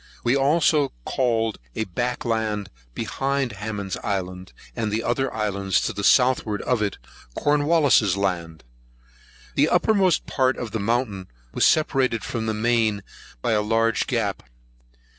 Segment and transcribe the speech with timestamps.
[0.23, 6.03] We also called a back land behind Hammond's Island, and the other islands to the
[6.03, 6.97] southward of it,
[7.35, 8.63] Cornwallis's Land.
[9.53, 13.03] The uppermost part of the mountain was separated from the main
[13.43, 14.41] by a large gap.